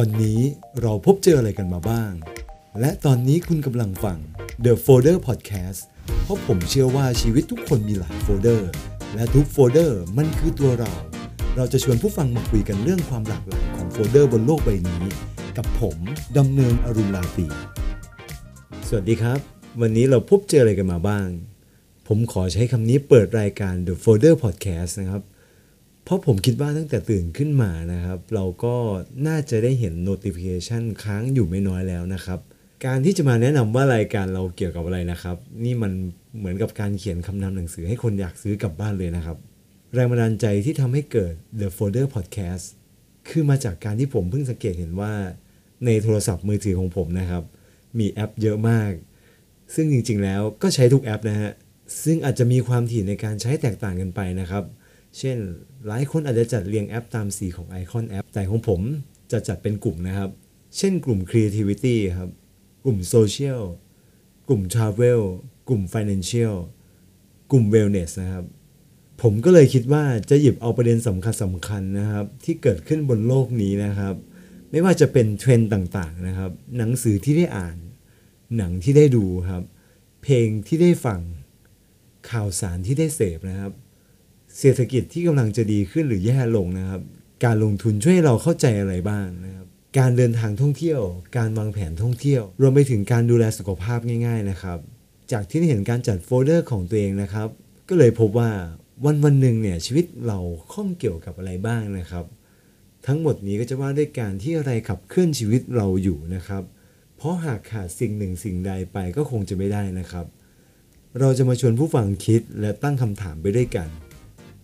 [0.00, 0.40] วันนี้
[0.82, 2.12] เราพบเจออะไรกันมาบ้าง
[2.80, 4.18] และตอนนี้คุณกำลังฟัง
[4.64, 5.80] The Folder Podcast
[6.22, 8.70] เพราะผมเชื่อว่าชีวิตทุกคนมีหลายโฟลเดอร์
[9.14, 10.92] และทุกโฟลเดอร์มันคือตัวเรา
[11.56, 15.04] เราจะชวนผู้ฟังมาคุยกันเรื่องความหลากหลายของโฟลเดอร์บนโลกใบนี้
[15.56, 15.96] กับผม
[16.38, 17.46] ดำเนินอรุณลาตี
[18.88, 19.38] สวัสดีครับ
[19.80, 21.28] วันนี้เราพบเจออะไรกันมาบ้าง
[22.08, 25.22] ผมขอใช้คำนี้เปิดรายการ The Folder Podcast นะครับ
[26.04, 28.74] เพราะผมคิดว่าตั้งแต่ตื่นขึ้นมานะครับ เราก็
[29.26, 32.40] น่าจะได้เห็น notification ค้างอยู่ไม่น้อยแล้วนะครับ
[32.86, 35.92] การที่จะมาแนะนำว่ารายการเราเกี่ยวกับอะไรนะครับ นี่มัน
[36.38, 39.36] เหมือนกับการเขียนคำนำหนังสือให้คนอยากซื้อกลับบ้านเลยนะครับ
[39.94, 42.64] แรงบันดาลใจที่ทำให้เกิด The Folder Podcast
[43.28, 45.12] คือมาจากการที่ผมเพิ่งสังเกตเห็นว่า
[45.84, 47.44] ในโทรศัพท์มือถือของผมนะครับ
[47.98, 48.92] มีแอปเยอะมาก
[49.74, 51.50] ซึ่งจริงๆแล้วก็ใช้ทุกแอปนะฮะ
[52.04, 54.64] ซึ่งอาจจะมีความถี่ในการใช้แตกต่างกันไปนะครับ
[55.18, 55.38] เช่น
[55.86, 58.80] หลายคนอาจจะจัดเรียงแอปตามสีของไอคอนแอป แต่ของผม
[59.32, 60.30] จะจัดเป็นกลุ่มนะครับ
[60.76, 62.30] เช่นกลุ่ม Creativity ครับ
[62.84, 63.60] กลุ่ม Social
[64.48, 65.20] กลุ่ม Travel
[65.68, 66.54] กลุ่ม Financial
[67.50, 68.44] กลุ่ม Wellness นะครับ
[69.22, 74.14] ผมก็เลยคิดว่าจะหยิบเอาประเด็นสำคัญสำคัญนะครับ ที่เกิดขึ้นบนโลกนี้นะครับ
[74.70, 77.76] ไม่ว่าจะเป็นเทรนด์ต่างๆนะครับ หนังสือที่ได้อ่าน
[78.56, 79.62] หนังที่ได้ดูครับ
[80.22, 81.20] เพลงที่ได้ฟัง
[82.30, 83.72] ข่าวสารที่ได้เสพนะครับ
[84.58, 87.02] เศรษฐกิจที่กำลังจะดีขึ้นหรือแย่ลงนะครับ
[87.44, 89.66] การลงทุนช่วยให้เราเข้าใจอะไรบ้างนะครับ
[89.98, 91.00] การเดินทางท่องเที่ยว
[91.36, 94.78] การวางแผนท่องเที่ยว รวมไปถึงการดูแลสุขภาพง่าย ๆนะครับ
[95.32, 97.48] จากที่เห็นการจัดโฟลเดอร์ของตัวเองนะครับ
[97.88, 98.50] ก็เลยพบว่า
[99.04, 100.38] วันวันหนึ่งเนี่ยชีวิตเรา
[100.72, 102.24] ข้องเกี่ยวกับอะไรบ้างนะครับ
[103.06, 106.62] ทั้งหมดนี้ก็จะว่าด้วยการที่อะไรขับเคลื่อนชีวิตเราอยู่นะครับ
[107.16, 110.26] เพราะหากขาดสิ่งหนึ่งสิ่งใดไปก็คงจะไม่ได้นะครับ
[111.20, 113.88] เราจะมาชวนผู้ฟังคิดและตั้งคำถามไปด้วยกัน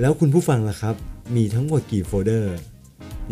[0.00, 0.96] แล้วคุณผู้ฟังล่ะครับ
[1.36, 2.56] มีทั้งหมดกี่โฟลเดอร์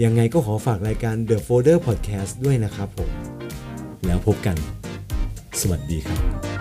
[0.03, 3.11] ยังไงก็ขอฝากรายการ The Folder Podcast ด้วยนะครับผม
[4.07, 4.57] แล้วพบกัน
[5.61, 6.58] สวัสดีครับ